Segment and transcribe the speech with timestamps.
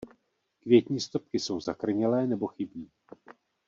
[0.59, 2.91] Květní stopky jsou zakrnělé nebo chybí.